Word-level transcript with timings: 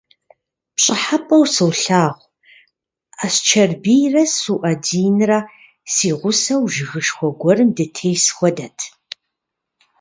ПщӀыхьэпӀэу 0.75 1.43
солъагъу: 1.53 2.31
Асчэрбийрэ 3.23 4.23
СуӀэдинрэ 4.37 5.39
си 5.93 6.09
гъусэу 6.19 6.63
жыгышхуэ 6.73 7.29
гуэрым 7.39 7.69
дытес 7.75 8.23
хуэдэт. 8.35 8.77